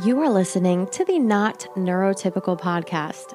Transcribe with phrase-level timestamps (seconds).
[0.00, 3.34] You are listening to the Not Neurotypical podcast.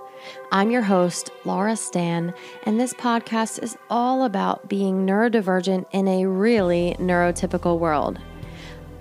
[0.52, 2.34] I'm your host, Laura Zdan,
[2.64, 8.18] and this podcast is all about being neurodivergent in a really neurotypical world.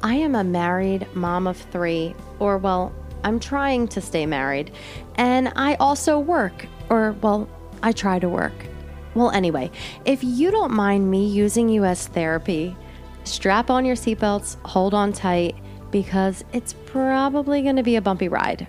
[0.03, 2.93] I am a married mom of three, or well,
[3.25, 4.71] I'm trying to stay married,
[5.15, 7.49] and I also work, or well,
[7.83, 8.67] I try to work.
[9.15, 9.71] Well, anyway,
[10.05, 12.77] if you don't mind me using you as therapy,
[13.25, 15.57] strap on your seatbelts, hold on tight
[16.03, 18.69] because it's probably going to be a bumpy ride.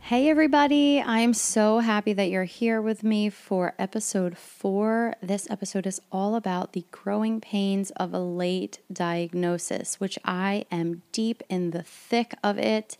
[0.00, 1.00] Hey, everybody.
[1.00, 5.14] I'm so happy that you're here with me for episode four.
[5.22, 11.02] This episode is all about the growing pains of a late diagnosis, which I am
[11.12, 12.96] deep in the thick of it.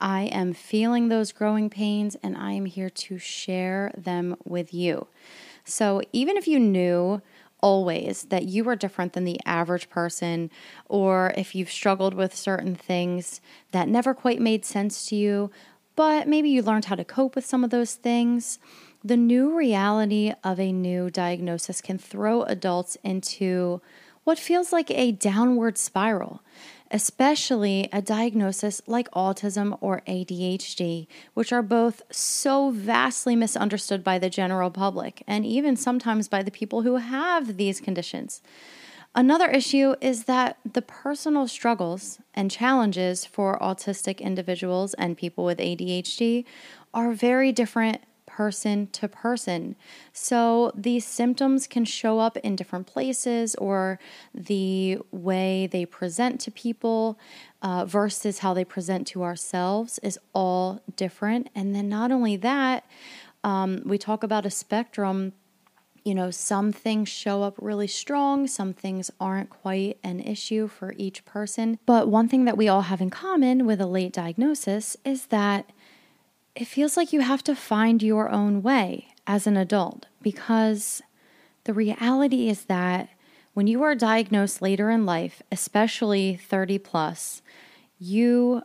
[0.00, 5.08] I am feeling those growing pains and I am here to share them with you.
[5.64, 7.22] So, even if you knew
[7.62, 10.50] always that you are different than the average person,
[10.88, 13.40] or if you've struggled with certain things
[13.72, 15.50] that never quite made sense to you,
[15.96, 18.58] but maybe you learned how to cope with some of those things.
[19.04, 23.80] The new reality of a new diagnosis can throw adults into
[24.24, 26.42] what feels like a downward spiral
[26.90, 34.30] especially a diagnosis like autism or ADHD, which are both so vastly misunderstood by the
[34.30, 38.42] general public and even sometimes by the people who have these conditions.
[39.14, 45.58] Another issue is that the personal struggles and challenges for autistic individuals and people with
[45.58, 46.44] ADHD
[46.94, 48.00] are very different
[48.40, 49.76] person to person.
[50.14, 53.98] So these symptoms can show up in different places or
[54.32, 57.18] the way they present to people
[57.60, 61.50] uh, versus how they present to ourselves is all different.
[61.54, 62.86] And then not only that,
[63.44, 65.34] um, we talk about a spectrum.
[66.02, 70.94] You know, some things show up really strong, some things aren't quite an issue for
[70.96, 71.78] each person.
[71.84, 75.68] But one thing that we all have in common with a late diagnosis is that
[76.60, 81.00] it feels like you have to find your own way as an adult because
[81.64, 83.08] the reality is that
[83.54, 87.40] when you are diagnosed later in life, especially 30 plus,
[87.98, 88.60] you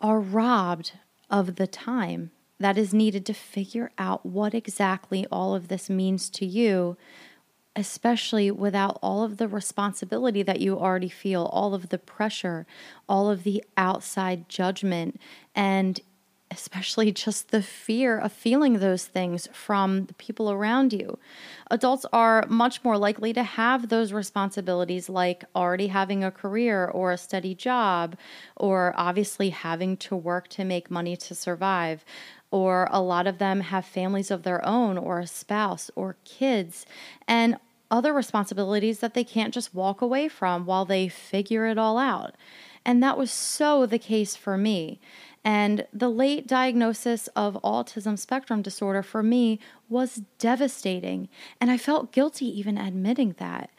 [0.00, 0.92] are robbed
[1.28, 2.30] of the time
[2.60, 6.96] that is needed to figure out what exactly all of this means to you,
[7.74, 12.64] especially without all of the responsibility that you already feel, all of the pressure,
[13.08, 15.20] all of the outside judgment,
[15.52, 16.00] and
[16.56, 21.18] especially just the fear of feeling those things from the people around you.
[21.70, 27.12] Adults are much more likely to have those responsibilities, like already having a career or
[27.12, 28.16] a steady job,
[28.56, 32.04] or obviously having to work to make money to survive.
[32.50, 36.86] Or a lot of them have families of their own, or a spouse, or kids,
[37.28, 37.58] and
[37.90, 42.34] other responsibilities that they can't just walk away from while they figure it all out.
[42.86, 45.00] And that was so the case for me.
[45.44, 49.58] And the late diagnosis of autism spectrum disorder for me
[49.88, 51.28] was devastating.
[51.60, 53.70] And I felt guilty even admitting that.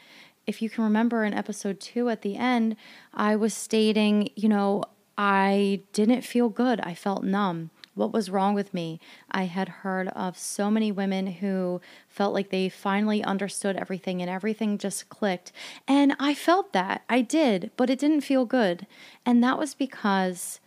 [0.46, 2.76] If you can remember in episode two at the end,
[3.14, 4.84] I was stating, you know,
[5.18, 6.82] I didn't feel good.
[6.82, 7.72] I felt numb.
[7.98, 9.00] What was wrong with me?
[9.32, 14.30] I had heard of so many women who felt like they finally understood everything and
[14.30, 15.52] everything just clicked.
[15.88, 17.04] And I felt that.
[17.10, 18.88] I did, but it didn't feel good.
[19.26, 20.60] And that was because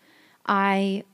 [0.45, 1.05] I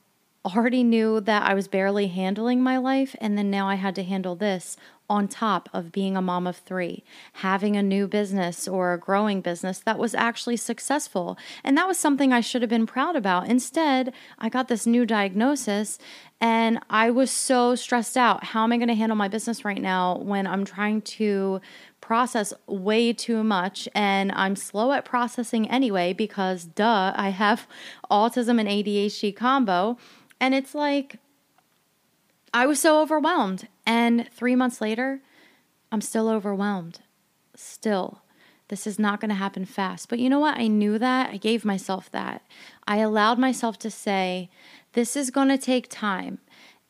[0.47, 4.05] already knew that I was barely handling my life, and then now I had to
[4.05, 4.77] handle this
[5.09, 9.41] on top of being a mom of three, having a new business or a growing
[9.41, 11.39] business that was actually successful.
[11.63, 13.49] And that was something I should have been proud about.
[13.49, 15.99] Instead, I got this new diagnosis
[16.41, 18.45] and I was so stressed out.
[18.45, 21.61] How am I going to handle my business right now when I'm trying to
[22.01, 27.67] process way too much and I'm slow at processing anyway because duh, I have
[28.11, 29.99] autism and ADHD combo.
[30.41, 31.19] And it's like,
[32.57, 33.69] I was so overwhelmed.
[33.85, 35.21] And three months later,
[35.93, 37.01] I'm still overwhelmed.
[37.55, 38.23] Still.
[38.69, 40.09] This is not going to happen fast.
[40.09, 40.57] But you know what?
[40.57, 41.29] I knew that.
[41.29, 42.41] I gave myself that.
[42.89, 44.49] I allowed myself to say,
[44.95, 46.39] this is going to take time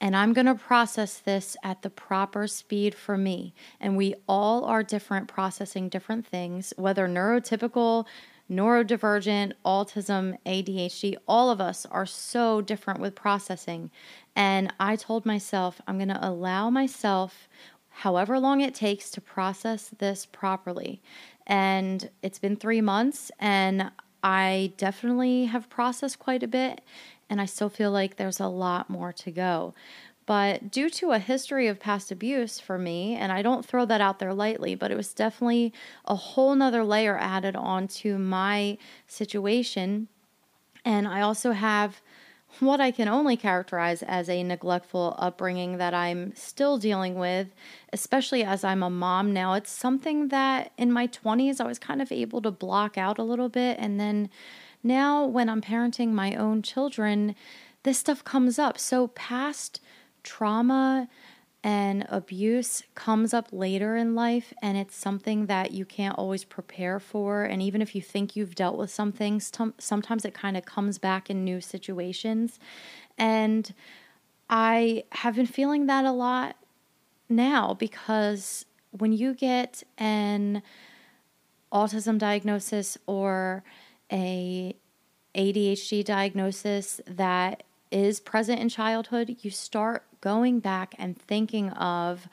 [0.00, 3.52] and I'm going to process this at the proper speed for me.
[3.80, 8.06] And we all are different, processing different things, whether neurotypical,
[8.50, 13.90] neurodivergent, autism, ADHD, all of us are so different with processing.
[14.34, 17.48] And I told myself, I'm going to allow myself
[17.88, 21.02] however long it takes to process this properly.
[21.46, 23.90] And it's been three months, and
[24.22, 26.80] I definitely have processed quite a bit
[27.28, 29.74] and I still feel like there's a lot more to go.
[30.26, 34.00] But due to a history of past abuse for me, and I don't throw that
[34.00, 35.72] out there lightly, but it was definitely
[36.04, 38.76] a whole nother layer added on to my
[39.06, 40.08] situation.
[40.84, 42.00] And I also have
[42.60, 47.48] what I can only characterize as a neglectful upbringing that I'm still dealing with,
[47.92, 49.54] especially as I'm a mom now.
[49.54, 53.24] It's something that in my 20s I was kind of able to block out a
[53.24, 53.78] little bit.
[53.78, 54.30] And then
[54.82, 57.34] now, when I'm parenting my own children,
[57.82, 58.78] this stuff comes up.
[58.78, 59.80] So, past
[60.26, 61.08] trauma
[61.64, 67.00] and abuse comes up later in life, and it's something that you can't always prepare
[67.00, 67.42] for.
[67.42, 70.98] And even if you think you've dealt with some things, sometimes it kind of comes
[70.98, 72.60] back in new situations.
[73.18, 73.72] And
[74.48, 76.56] I have been feeling that a lot
[77.28, 80.62] now because when you get an
[81.72, 83.64] autism diagnosis or
[84.12, 84.76] a
[85.34, 92.28] ADHD diagnosis that is present in childhood, you start going back and thinking of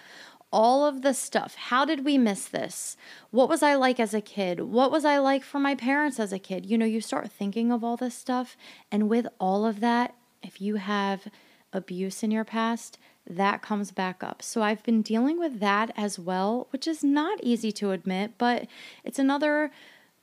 [0.51, 1.55] all of the stuff.
[1.55, 2.95] How did we miss this?
[3.31, 4.59] What was I like as a kid?
[4.59, 6.65] What was I like for my parents as a kid?
[6.65, 8.55] You know, you start thinking of all this stuff.
[8.91, 10.13] And with all of that,
[10.43, 11.27] if you have
[11.73, 14.43] abuse in your past, that comes back up.
[14.43, 18.67] So I've been dealing with that as well, which is not easy to admit, but
[19.03, 19.71] it's another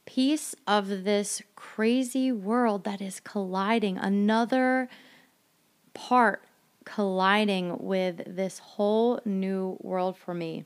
[0.07, 4.89] piece of this crazy world that is colliding, another
[5.93, 6.45] part
[6.95, 10.65] colliding with this whole new world for me.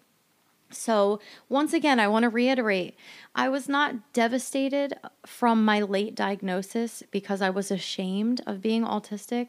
[0.70, 2.96] So, once again, I want to reiterate
[3.34, 4.94] I was not devastated
[5.24, 9.48] from my late diagnosis because I was ashamed of being autistic.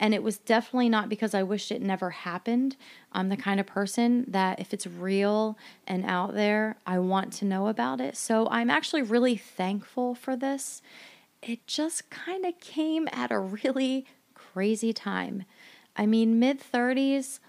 [0.00, 2.76] And it was definitely not because I wished it never happened.
[3.12, 7.44] I'm the kind of person that if it's real and out there, I want to
[7.44, 8.16] know about it.
[8.16, 10.82] So, I'm actually really thankful for this.
[11.42, 15.44] It just kind of came at a really crazy time.
[15.96, 17.40] I mean, mid 30s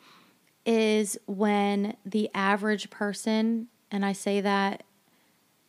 [0.65, 4.83] is when the average person, and I say that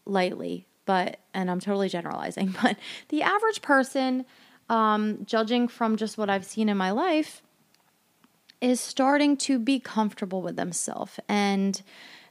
[0.05, 2.77] lightly, but, and I'm totally generalizing, but
[3.09, 4.25] the average person,
[4.69, 7.43] um, judging from just what I've seen in my life,
[8.61, 11.21] is starting to be comfortable with themselves.
[11.29, 11.81] And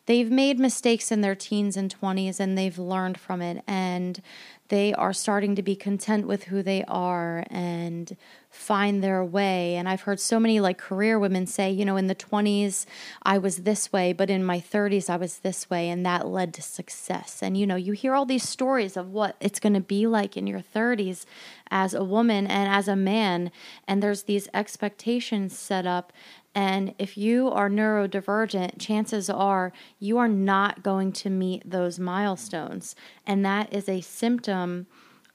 [0.07, 3.63] they've made mistakes in their teens and 20s and they've learned from it.
[3.67, 4.21] And
[4.69, 8.15] they are starting to be content with who they are and
[8.49, 9.75] find their way.
[9.75, 12.85] And I've heard so many like career women say, you know, in the 20s,
[13.23, 15.89] I was this way, but in my 30s, I was this way.
[15.89, 17.41] And that led to success.
[17.41, 20.35] And, you know, you hear all these stories of what it's going to be like
[20.35, 21.25] in your 30s
[21.69, 23.51] as a woman and as a man.
[23.87, 26.11] And there's these expectations set up.
[26.57, 32.95] And if you are neurodivergent, chances are you are not going to meet those milestones.
[33.27, 34.87] And that is a symptom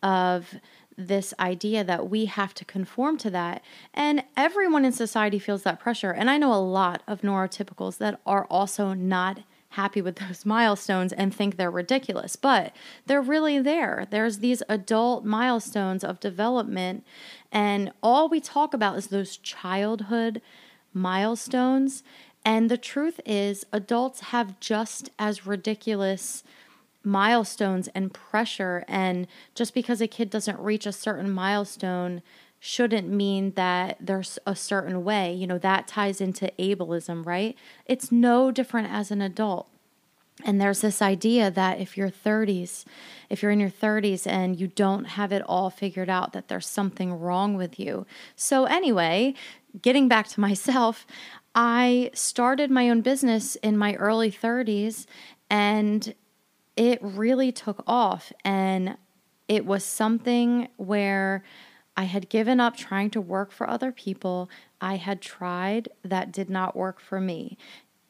[0.03, 0.57] of
[0.99, 3.63] this idea that we have to conform to that.
[3.95, 6.11] And everyone in society feels that pressure.
[6.11, 11.13] And I know a lot of neurotypicals that are also not happy with those milestones
[11.13, 12.75] and think they're ridiculous, but
[13.07, 14.09] they're really there.
[14.11, 17.07] There's these adult milestones of development,
[17.53, 20.43] and all we talk about is those childhood
[20.93, 22.03] milestones.
[22.44, 26.43] And the truth is, adults have just as ridiculous
[27.05, 28.85] milestones and pressure.
[28.89, 32.23] And just because a kid doesn't reach a certain milestone
[32.59, 35.35] shouldn't mean that there's a certain way.
[35.35, 37.56] You know, that ties into ableism, right?
[37.87, 39.69] It's no different as an adult.
[40.44, 42.84] And there's this idea that if you're 30s,
[43.29, 46.67] if you're in your 30s and you don't have it all figured out, that there's
[46.67, 48.06] something wrong with you.
[48.34, 49.34] So, anyway,
[49.81, 51.06] getting back to myself,
[51.55, 55.06] I started my own business in my early 30s
[55.51, 56.15] and
[56.77, 58.32] it really took off.
[58.44, 58.96] And
[59.48, 61.44] it was something where
[61.96, 64.48] I had given up trying to work for other people.
[64.81, 67.58] I had tried, that did not work for me.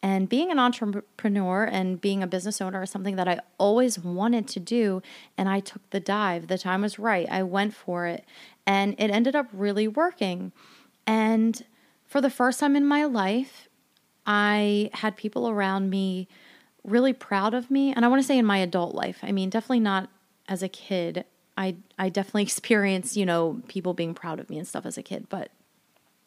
[0.03, 4.49] And being an entrepreneur and being a business owner is something that I always wanted
[4.49, 5.01] to do.
[5.39, 6.49] And I took the dive.
[6.49, 7.29] The time was right.
[7.31, 8.25] I went for it.
[8.67, 10.51] And it ended up really working.
[11.07, 11.65] And
[12.07, 13.69] for the first time in my life,
[14.27, 16.27] I had people around me
[16.85, 17.93] really proud of me.
[17.93, 20.11] And I want to say in my adult life, I mean, definitely not
[20.49, 21.25] as a kid.
[21.57, 25.03] I, I definitely experienced, you know, people being proud of me and stuff as a
[25.03, 25.29] kid.
[25.29, 25.51] But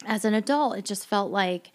[0.06, 1.72] as an adult, it just felt like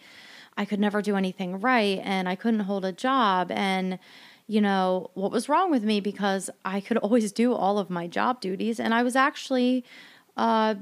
[0.56, 3.50] I could never do anything right and I couldn't hold a job.
[3.50, 3.98] And,
[4.46, 8.06] you know, what was wrong with me because I could always do all of my
[8.06, 8.78] job duties.
[8.78, 9.84] And I was actually
[10.36, 10.74] uh,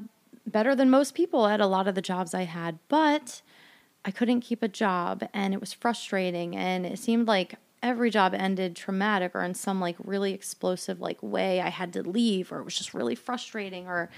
[0.47, 2.79] better than most people at a lot of the jobs I had.
[2.89, 3.43] But
[4.05, 6.57] I couldn't keep a job and it was frustrating.
[6.57, 11.23] And it seemed like every job ended traumatic or in some like really explosive like
[11.23, 14.11] way i had to leave or it was just really frustrating or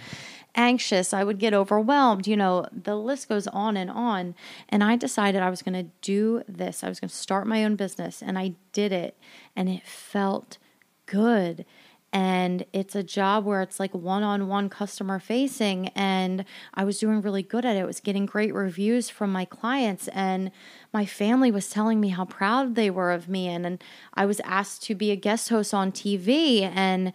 [0.56, 4.34] anxious i would get overwhelmed you know the list goes on and on.
[4.68, 6.82] And i decided i was going to do this.
[6.82, 9.16] I was going to start my own business and i did it
[9.54, 10.58] and it felt
[11.06, 11.64] good
[12.12, 17.42] and it's a job where it's like one-on-one customer facing and I was doing really
[17.42, 17.80] good at it.
[17.80, 20.50] I was getting great reviews from my clients and
[20.92, 24.40] my family was telling me how proud they were of me and, and I was
[24.40, 27.14] asked to be a guest host on TV and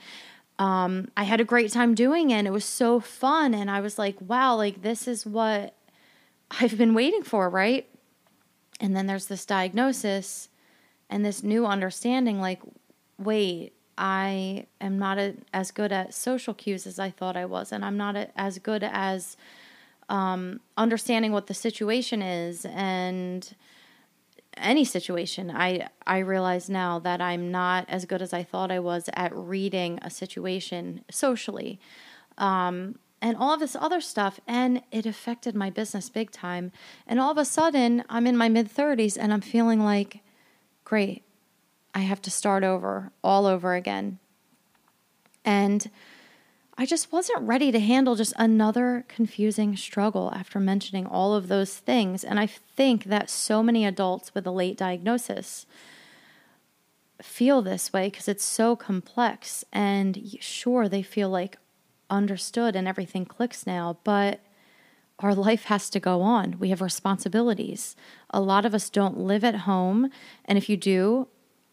[0.58, 3.82] um, I had a great time doing it and it was so fun and I
[3.82, 5.76] was like, wow, like this is what
[6.50, 7.88] I've been waiting for, right?
[8.80, 10.50] And then there's this diagnosis
[11.08, 12.62] and this new understanding like
[13.20, 17.72] wait, I am not a, as good at social cues as I thought I was,
[17.72, 19.38] and I'm not a, as good as
[20.10, 23.54] um, understanding what the situation is and
[24.56, 25.52] any situation.
[25.52, 29.36] I I realize now that I'm not as good as I thought I was at
[29.36, 31.80] reading a situation socially.
[32.38, 36.72] Um, and all of this other stuff and it affected my business big time
[37.08, 40.20] and all of a sudden i'm in my mid 30s and i'm feeling like
[40.84, 41.24] great
[41.98, 44.20] I have to start over all over again.
[45.44, 45.90] And
[46.78, 51.74] I just wasn't ready to handle just another confusing struggle after mentioning all of those
[51.74, 52.24] things.
[52.24, 55.66] And I think that so many adults with a late diagnosis
[57.20, 59.66] feel this way because it's so complex.
[59.74, 61.58] And sure, they feel like
[62.12, 64.42] understood and everything clicks now, but
[65.18, 66.60] our life has to go on.
[66.60, 67.96] We have responsibilities.
[68.30, 70.12] A lot of us don't live at home.
[70.46, 71.28] And if you do,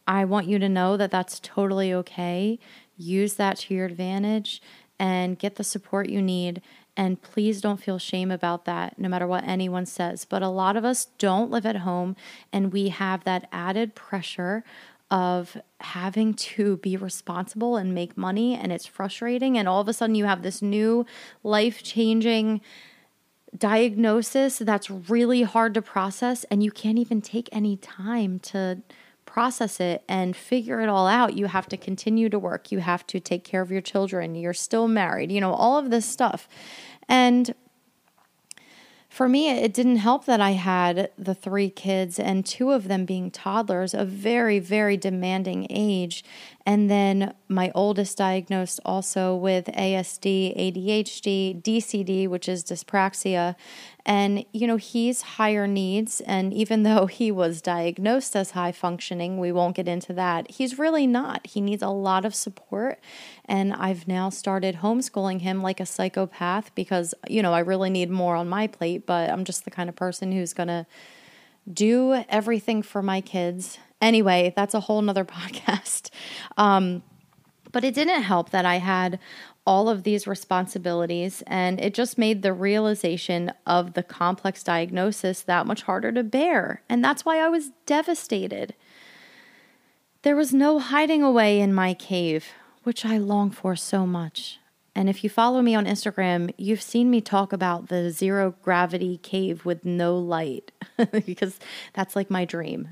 [0.07, 2.59] I want you to know that that's totally okay.
[2.97, 4.61] Use that to your advantage
[4.99, 6.63] and get the support you need.
[6.97, 10.25] And please don't feel shame about that, no matter what anyone says.
[10.25, 12.15] But a lot of us don't live at home
[12.53, 14.63] and we have that added pressure
[15.11, 18.55] of having to be responsible and make money.
[18.55, 19.59] And it's frustrating.
[19.59, 21.05] And all of a sudden, you have this new
[21.43, 22.61] life changing
[23.57, 26.45] diagnosis that's really hard to process.
[26.45, 28.83] And you can't even take any time to
[29.35, 32.71] process it and figure it all out, you have to continue to work.
[32.71, 34.37] You have to take care of your children.
[34.37, 36.49] You're still married, you know, all of this stuff.
[37.09, 37.53] And
[39.09, 43.05] for me, it didn't help that I had the three kids and two of them
[43.05, 46.25] being toddlers, a very, very demanding age.
[46.65, 53.57] And then my oldest diagnosed also with ASD, ADHD, DCD, which is dyspraxia.
[54.07, 56.21] And, you know, he's higher needs.
[56.23, 60.79] And even though he was diagnosed as high functioning, we won't get into that, he's
[60.79, 61.47] really not.
[61.47, 62.99] He needs a lot of support.
[63.45, 68.11] And I've now started homeschooling him like a psychopath because, you know, I really need
[68.11, 70.87] more on my plate, but I'm just the kind of person who's going to
[71.73, 73.79] do everything for my kids.
[74.01, 76.11] Anyway, that's a whole nother podcast.
[76.57, 77.03] Um,
[77.73, 79.19] but it didn't help that I had
[79.67, 85.67] all of these responsibilities, and it just made the realization of the complex diagnosis that
[85.67, 86.83] much harder to bear.
[86.89, 88.75] And that's why I was devastated.
[90.23, 92.47] There was no hiding away in my cave,
[92.83, 94.59] which I long for so much.
[94.95, 99.19] And if you follow me on Instagram, you've seen me talk about the zero gravity
[99.19, 100.71] cave with no light
[101.27, 101.59] because
[101.95, 102.91] that's like my dream.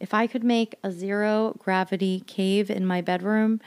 [0.00, 3.60] If I could make a zero gravity cave in my bedroom,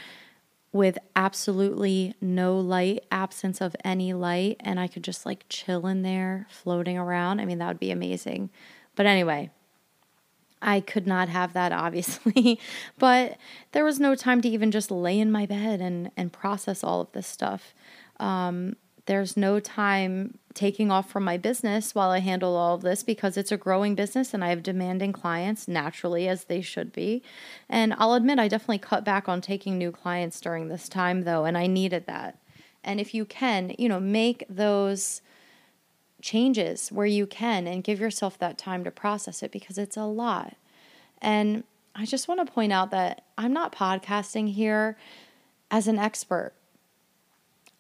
[0.76, 6.02] with absolutely no light, absence of any light, and I could just like chill in
[6.02, 7.40] there, floating around.
[7.40, 8.50] I mean, that would be amazing.
[8.94, 9.52] But anyway,
[10.62, 12.60] I could not have that, obviously.
[13.00, 13.38] but
[13.72, 17.00] there was no time to even just lay in my bed and, and process all
[17.00, 17.74] of this stuff.
[18.20, 18.76] Um,
[19.06, 23.38] there's no time taking off from my business while I handle all of this because
[23.38, 27.22] it's a growing business and I have demanding clients naturally, as they should be.
[27.70, 31.46] And I'll admit, I definitely cut back on taking new clients during this time, though,
[31.46, 32.40] and I needed that.
[32.84, 35.22] And if you can, you know, make those
[36.22, 40.06] changes where you can and give yourself that time to process it because it's a
[40.06, 40.56] lot.
[41.22, 44.98] And I just want to point out that I'm not podcasting here
[45.70, 46.54] as an expert.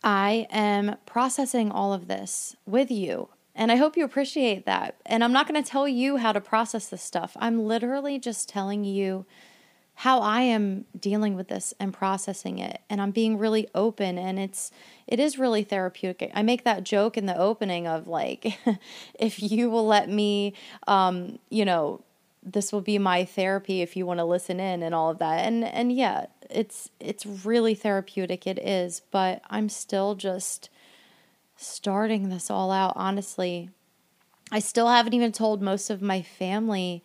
[0.05, 3.29] I am processing all of this with you.
[3.55, 4.95] And I hope you appreciate that.
[5.05, 7.35] And I'm not going to tell you how to process this stuff.
[7.39, 9.25] I'm literally just telling you
[9.99, 12.81] how I am dealing with this and processing it.
[12.89, 14.71] And I'm being really open and it's
[15.07, 16.31] it is really therapeutic.
[16.35, 18.59] I make that joke in the opening of like
[19.17, 20.53] if you will let me
[20.85, 22.01] um, you know,
[22.45, 25.45] this will be my therapy if you want to listen in and all of that.
[25.45, 30.69] And and yeah, it's it's really therapeutic it is, but I'm still just
[31.57, 33.69] starting this all out honestly.
[34.51, 37.03] I still haven't even told most of my family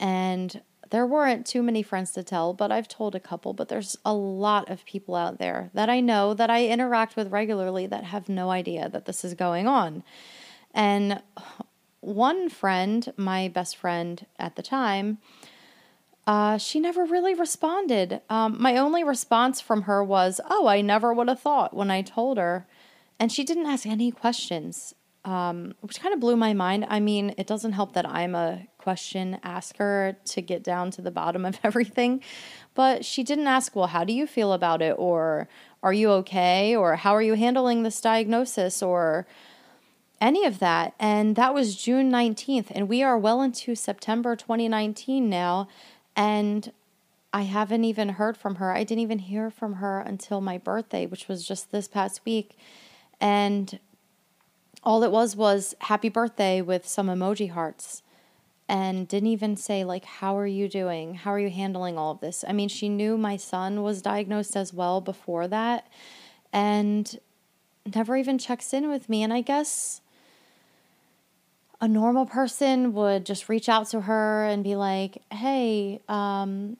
[0.00, 3.96] and there weren't too many friends to tell, but I've told a couple, but there's
[4.06, 8.04] a lot of people out there that I know that I interact with regularly that
[8.04, 10.02] have no idea that this is going on.
[10.72, 11.22] And
[12.00, 15.18] one friend, my best friend at the time,
[16.28, 18.20] uh, she never really responded.
[18.28, 22.02] Um, my only response from her was, Oh, I never would have thought when I
[22.02, 22.66] told her.
[23.18, 26.86] And she didn't ask any questions, um, which kind of blew my mind.
[26.88, 31.10] I mean, it doesn't help that I'm a question asker to get down to the
[31.10, 32.22] bottom of everything.
[32.74, 34.96] But she didn't ask, Well, how do you feel about it?
[34.98, 35.48] Or
[35.82, 36.76] are you okay?
[36.76, 38.82] Or how are you handling this diagnosis?
[38.82, 39.26] Or
[40.20, 40.94] any of that.
[40.98, 42.66] And that was June 19th.
[42.70, 45.68] And we are well into September 2019 now.
[46.16, 46.72] And
[47.32, 48.72] I haven't even heard from her.
[48.72, 52.56] I didn't even hear from her until my birthday, which was just this past week.
[53.20, 53.78] And
[54.82, 58.02] all it was was happy birthday with some emoji hearts
[58.68, 62.20] and didn't even say like how are you doing how are you handling all of
[62.20, 65.88] this i mean she knew my son was diagnosed as well before that
[66.52, 67.18] and
[67.94, 70.00] never even checks in with me and i guess
[71.80, 76.76] a normal person would just reach out to her and be like, hey, um,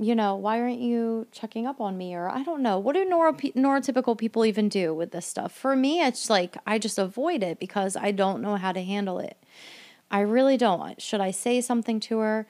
[0.00, 2.14] you know, why aren't you checking up on me?
[2.14, 2.78] Or I don't know.
[2.78, 5.52] What do neuro- neurotypical people even do with this stuff?
[5.52, 9.18] For me, it's like I just avoid it because I don't know how to handle
[9.18, 9.36] it.
[10.10, 11.00] I really don't.
[11.00, 12.46] Should I say something to her?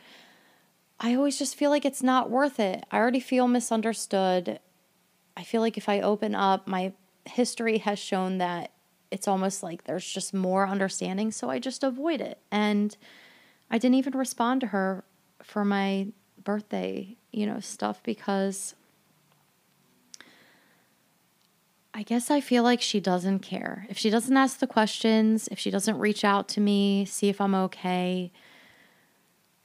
[1.00, 2.84] I always just feel like it's not worth it.
[2.90, 4.60] I already feel misunderstood.
[5.36, 6.92] I feel like if I open up, my
[7.24, 8.72] history has shown that
[9.10, 12.38] it's almost like there's just more understanding, so I just avoid it.
[12.50, 12.96] And
[13.70, 15.04] I didn't even respond to her
[15.42, 16.08] for my
[16.42, 18.74] birthday, you know, stuff because
[21.94, 23.86] I guess I feel like she doesn't care.
[23.88, 27.40] If she doesn't ask the questions, if she doesn't reach out to me, see if
[27.40, 28.30] I'm okay,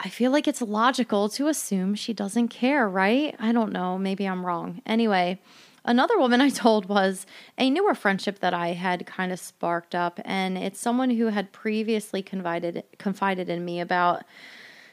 [0.00, 3.34] I feel like it's logical to assume she doesn't care, right?
[3.38, 3.96] I don't know.
[3.96, 4.82] Maybe I'm wrong.
[4.84, 5.40] Anyway,
[5.84, 7.26] Another woman I told was
[7.58, 11.52] a newer friendship that I had kind of sparked up, and it's someone who had
[11.52, 14.24] previously confided confided in me about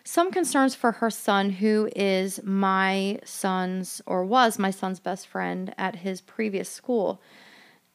[0.03, 5.73] some concerns for her son, who is my son's or was my son's best friend
[5.77, 7.21] at his previous school.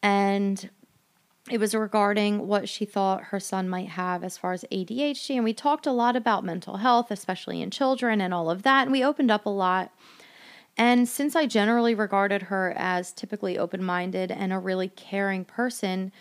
[0.03, 0.71] And
[1.51, 5.35] it was regarding what she thought her son might have as far as ADHD.
[5.35, 8.83] And we talked a lot about mental health, especially in children, and all of that.
[8.83, 9.93] And we opened up a lot
[10.77, 16.13] and since I generally regarded her as typically open minded and a really caring person,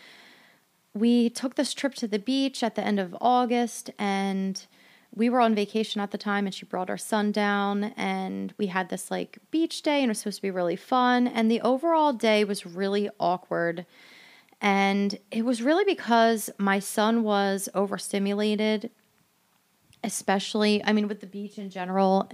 [0.93, 4.65] we took this trip to the beach at the end of August and
[5.13, 8.67] we were on vacation at the time and she brought our son down and we
[8.67, 11.61] had this like beach day and it was supposed to be really fun and the
[11.61, 13.85] overall day was really awkward.
[14.61, 18.89] And it was really because my son was overstimulated
[20.05, 22.29] especially i mean with the beach in general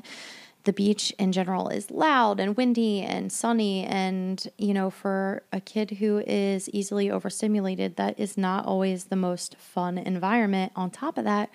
[0.64, 3.84] the beach in general is loud and windy and sunny.
[3.84, 9.16] And you know for a kid who is easily overstimulated that is not always the
[9.16, 10.72] most fun environment.
[10.76, 11.50] On top of that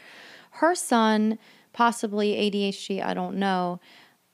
[0.53, 1.39] her son
[1.73, 3.81] possibly ADHD I don't know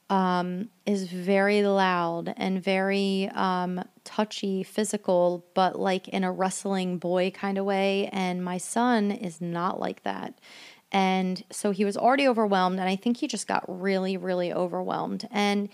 [0.09, 7.31] um, is very loud and very um, touchy physical but like in a wrestling boy
[7.31, 8.09] kind of way.
[8.13, 10.35] And my son is not like that
[10.93, 12.79] and so he was already overwhelmed.
[12.79, 15.27] And I think he just got really, really overwhelmed.
[15.31, 15.71] And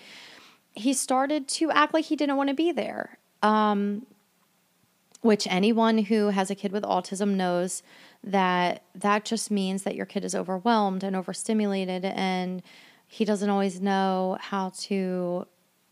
[0.73, 3.19] he started to act like he didn't want to be there.
[3.43, 4.07] Um,
[5.21, 7.83] which anyone who has a kid with autism knows
[8.23, 12.63] that that just means that your kid is overwhelmed and overstimulated and
[13.07, 15.47] he doesn't always know how to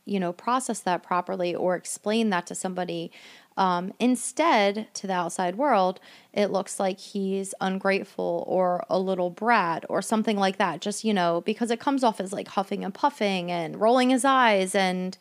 [0.04, 3.10] you know process that properly or explain that to somebody
[3.56, 5.98] um, instead, to the outside world,
[6.32, 10.80] it looks like he's ungrateful or a little brat or something like that.
[10.80, 14.24] Just, you know, because it comes off as like huffing and puffing and rolling his
[14.24, 15.16] eyes and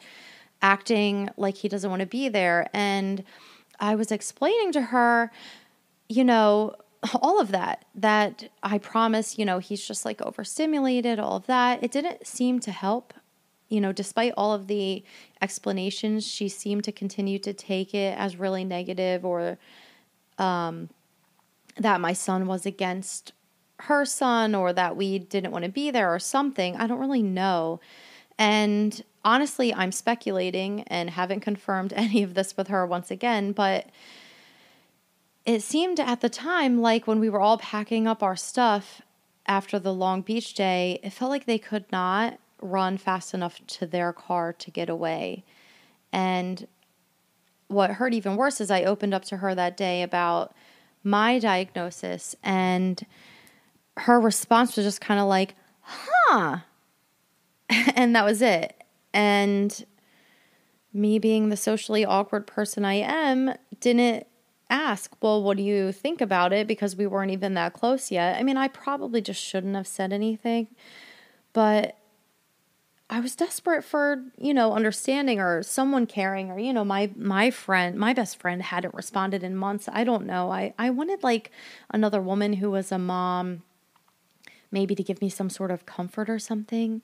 [0.62, 2.70] acting like he doesn't want to be there.
[2.74, 3.24] And
[3.80, 5.32] I was explaining to her,
[6.10, 6.76] you know,
[7.22, 11.84] all of that, that I promise, you know, he's just like overstimulated, all of that.
[11.84, 13.14] It didn't seem to help
[13.70, 15.04] you know, despite all of the
[15.42, 19.58] explanations, she seemed to continue to take it as really negative or
[20.38, 20.90] um,
[21.78, 23.34] that my son was against
[23.80, 26.76] her son or that we didn't want to be there or something.
[26.76, 27.80] I don't really know.
[28.38, 33.90] And honestly, I'm speculating and haven't confirmed any of this with her once again, but
[35.46, 39.02] it seemed at the time like when we were all packing up our stuff
[39.48, 43.86] after the long beach day, it felt like they could not run fast enough to
[43.86, 45.44] their car to get away.
[46.12, 46.68] And
[47.68, 50.54] what hurt even worse is I opened up to her that day about
[51.04, 53.06] my diagnosis, and
[53.98, 56.58] her response was just kind of like, huh.
[57.96, 58.84] and that was it.
[59.14, 59.86] And
[60.94, 64.28] me being the socially awkward person I am, didn't
[64.70, 66.68] ask, well, what do you think about it?
[66.68, 68.38] Because we weren't even that close yet.
[68.38, 70.68] I mean, I probably just shouldn't have said anything
[71.54, 71.98] But
[73.08, 77.52] I was desperate for, you know, understanding or someone caring or, you know, my my
[77.52, 79.88] friend, my best friend hadn't responded in months.
[79.92, 80.52] I don't know.
[80.52, 81.52] I, I wanted like
[81.92, 83.62] another woman who was a mom,
[84.72, 87.04] maybe to give me some sort of comfort or something.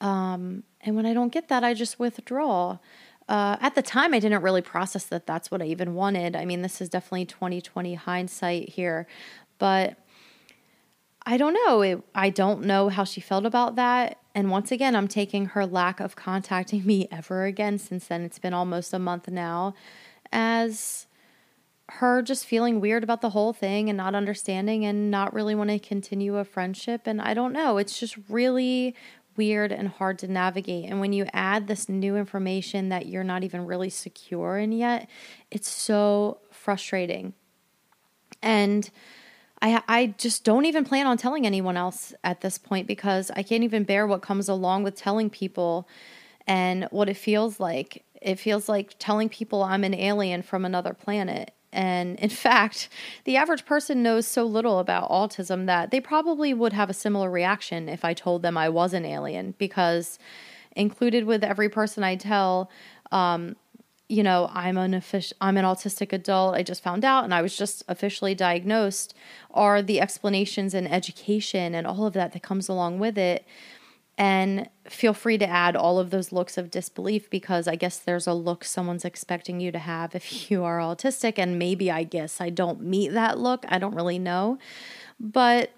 [0.00, 2.78] Um, and when I don't get that, I just withdraw.
[3.28, 6.34] Uh, at the time, I didn't really process that that's what I even wanted.
[6.36, 9.06] I mean, this is definitely 2020 hindsight here,
[9.58, 9.96] but
[11.24, 11.82] I don't know.
[11.82, 14.18] It, I don't know how she felt about that.
[14.36, 18.20] And once again, I'm taking her lack of contacting me ever again since then.
[18.20, 19.72] It's been almost a month now
[20.30, 21.06] as
[21.88, 25.70] her just feeling weird about the whole thing and not understanding and not really want
[25.70, 27.06] to continue a friendship.
[27.06, 27.78] And I don't know.
[27.78, 28.94] It's just really
[29.38, 30.84] weird and hard to navigate.
[30.90, 35.08] And when you add this new information that you're not even really secure in yet,
[35.50, 37.32] it's so frustrating.
[38.42, 38.90] And
[39.62, 43.42] I I just don't even plan on telling anyone else at this point because I
[43.42, 45.88] can't even bear what comes along with telling people
[46.46, 48.04] and what it feels like.
[48.20, 51.52] It feels like telling people I'm an alien from another planet.
[51.72, 52.88] And in fact,
[53.24, 57.30] the average person knows so little about autism that they probably would have a similar
[57.30, 60.18] reaction if I told them I was an alien because
[60.74, 62.70] included with every person I tell
[63.12, 63.56] um,
[64.08, 66.54] you know, I'm an official, I'm an autistic adult.
[66.54, 69.14] I just found out, and I was just officially diagnosed.
[69.50, 73.44] Are the explanations and education and all of that that comes along with it?
[74.18, 78.26] And feel free to add all of those looks of disbelief because I guess there's
[78.26, 82.40] a look someone's expecting you to have if you are autistic, and maybe I guess
[82.40, 83.64] I don't meet that look.
[83.68, 84.58] I don't really know,
[85.18, 85.70] but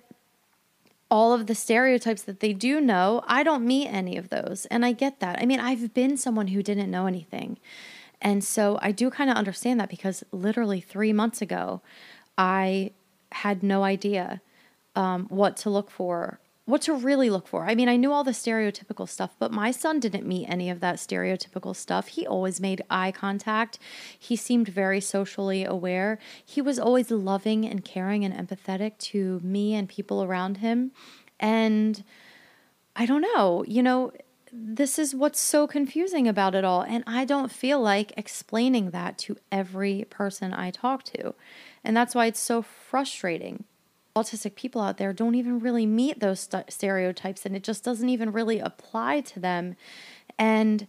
[1.10, 4.66] all of the stereotypes that they do know, I don't meet any of those.
[4.66, 5.38] And I get that.
[5.40, 7.58] I mean, I've been someone who didn't know anything.
[8.20, 11.80] And so I do kind of understand that because literally three months ago,
[12.36, 12.92] I
[13.32, 14.40] had no idea
[14.96, 17.64] um, what to look for, what to really look for.
[17.64, 20.80] I mean, I knew all the stereotypical stuff, but my son didn't meet any of
[20.80, 22.08] that stereotypical stuff.
[22.08, 23.78] He always made eye contact.
[24.18, 26.18] He seemed very socially aware.
[26.44, 30.90] He was always loving and caring and empathetic to me and people around him.
[31.38, 32.02] And
[32.96, 34.12] I don't know, you know,
[34.52, 36.82] this is what's so confusing about it all.
[36.82, 41.34] And I don't feel like explaining that to every person I talk to.
[41.84, 43.64] And that's why it's so frustrating.
[44.16, 48.08] Autistic people out there don't even really meet those st- stereotypes, and it just doesn't
[48.08, 49.76] even really apply to them.
[50.38, 50.86] And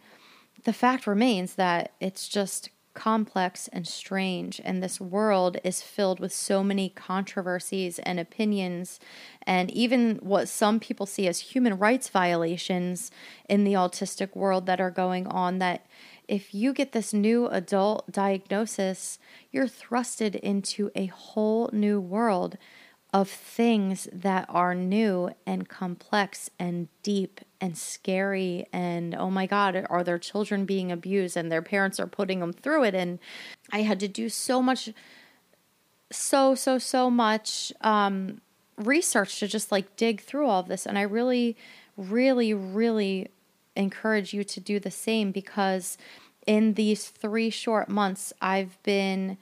[0.63, 6.33] the fact remains that it's just complex and strange, and this world is filled with
[6.33, 8.99] so many controversies and opinions,
[9.43, 13.09] and even what some people see as human rights violations
[13.47, 15.59] in the autistic world that are going on.
[15.59, 15.85] That
[16.27, 19.17] if you get this new adult diagnosis,
[19.49, 22.57] you're thrusted into a whole new world
[23.11, 29.85] of things that are new and complex and deep and scary and oh my god
[29.89, 32.93] are their children being abused and their parents are putting them through it?
[32.93, 33.19] And
[33.71, 34.89] i had to do so much
[36.11, 38.41] so so so much um,
[38.77, 40.85] research to just like dig through all this.
[40.85, 41.57] And i really
[41.97, 43.29] really really
[43.75, 45.97] encourage you to do the same because
[46.45, 49.37] in these three short months i've been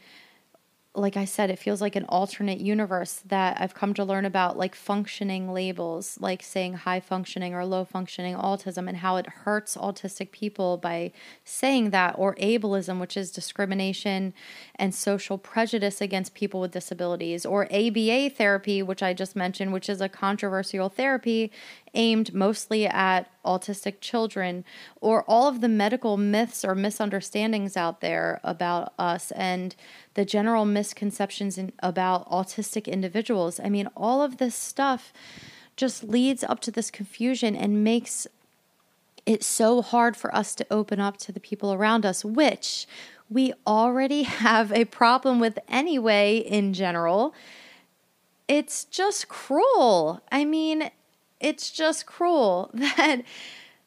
[0.97, 4.57] like I said, it feels like an alternate universe that I've come to learn about,
[4.57, 9.77] like functioning labels, like saying high functioning or low functioning autism, and how it hurts
[9.77, 11.11] autistic people by
[11.43, 14.33] saying that, or ableism, which is discrimination
[14.75, 19.89] and social prejudice against people with disabilities, or ABA therapy, which I just mentioned, which
[19.89, 21.51] is a controversial therapy
[21.97, 24.63] aimed mostly at autistic children,
[25.01, 29.75] or all of the medical myths or misunderstandings out there about us and
[30.13, 33.59] the general misconceptions in, about autistic individuals.
[33.59, 35.11] I mean, all of this stuff
[35.75, 38.27] just leads up to this confusion and makes
[39.25, 42.87] it so hard for us to open up to the people around us, which
[43.29, 47.33] we already have a problem with anyway, in general.
[48.47, 50.21] It's just cruel.
[50.31, 50.89] I mean,
[51.39, 53.21] it's just cruel that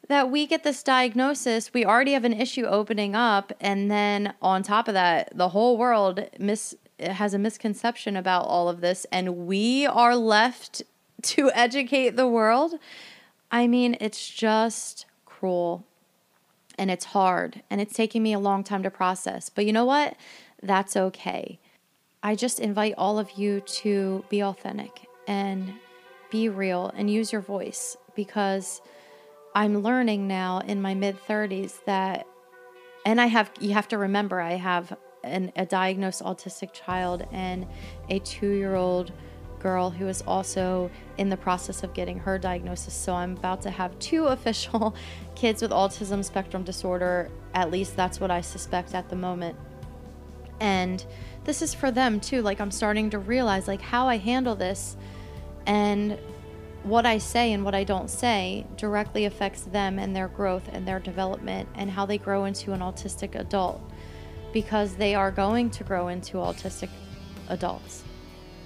[0.08, 1.72] that we get this diagnosis.
[1.72, 5.78] We already have an issue opening up and then on top of that the whole
[5.78, 10.82] world mis- has a misconception about all of this and we are left
[11.22, 12.74] to educate the world.
[13.50, 15.84] I mean it's just cruel
[16.76, 19.48] and it's hard and it's taking me a long time to process.
[19.48, 20.16] But you know what?
[20.62, 21.58] That's okay.
[22.22, 25.74] I just invite all of you to be authentic and
[26.30, 28.80] be real and use your voice because
[29.54, 32.26] I'm learning now in my mid 30s that,
[33.04, 37.66] and I have, you have to remember, I have an, a diagnosed autistic child and
[38.08, 39.12] a two year old
[39.60, 42.94] girl who is also in the process of getting her diagnosis.
[42.94, 44.94] So I'm about to have two official
[45.34, 47.30] kids with autism spectrum disorder.
[47.54, 49.56] At least that's what I suspect at the moment.
[50.60, 51.04] And
[51.44, 52.42] this is for them too.
[52.42, 54.96] Like I'm starting to realize like how I handle this
[55.66, 56.18] and
[56.82, 60.88] what I say and what I don't say directly affects them and their growth and
[60.88, 63.82] their development and how they grow into an autistic adult
[64.52, 66.88] because they are going to grow into autistic
[67.48, 68.02] adults.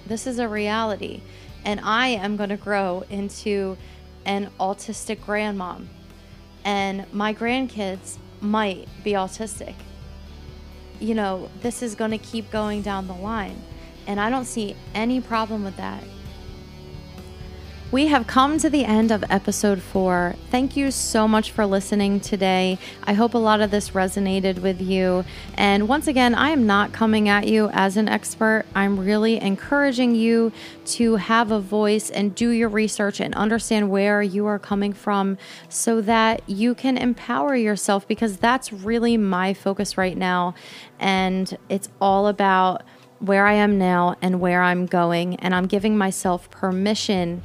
[0.07, 1.21] This is a reality.
[1.65, 3.77] And I am going to grow into
[4.25, 5.87] an autistic grandmom.
[6.63, 9.75] And my grandkids might be autistic.
[10.99, 13.61] You know, this is going to keep going down the line.
[14.07, 16.03] And I don't see any problem with that.
[17.91, 20.35] We have come to the end of episode four.
[20.49, 22.79] Thank you so much for listening today.
[23.03, 25.23] I hope a lot of this resonated with you.
[25.53, 28.65] And once again, I am not coming at you as an expert.
[28.73, 30.51] I'm really encouraging you
[30.85, 35.37] to have a voice and do your research and understand where you are coming from
[35.69, 40.55] so that you can empower yourself because that's really my focus right now.
[40.99, 42.81] And it's all about
[43.19, 45.35] where I am now and where I'm going.
[45.37, 47.41] And I'm giving myself permission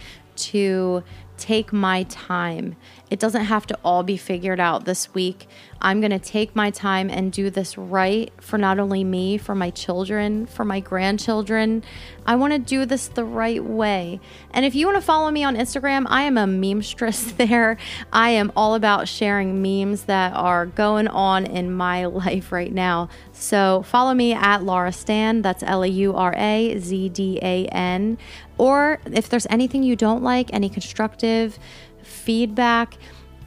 [0.48, 1.02] to
[1.36, 2.76] take my time.
[3.10, 5.48] It doesn't have to all be figured out this week.
[5.82, 9.54] I'm going to take my time and do this right for not only me, for
[9.54, 11.82] my children, for my grandchildren.
[12.24, 14.20] I want to do this the right way.
[14.52, 17.78] And if you want to follow me on Instagram, I am a meme stress there.
[18.12, 23.08] I am all about sharing memes that are going on in my life right now.
[23.32, 25.42] So follow me at Laura Zdan.
[25.42, 28.18] That's L A U R A Z D A N.
[28.58, 31.58] Or if there's anything you don't like, any constructive
[32.02, 32.94] feedback,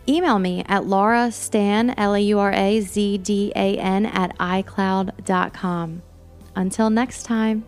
[0.07, 4.37] email me at Laura Zdan, L A U R A Z D A N, at
[4.37, 6.01] iCloud.com.
[6.55, 7.65] Until next time.